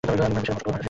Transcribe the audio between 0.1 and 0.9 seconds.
ভারতের সেরা ফটোগ্রাফার।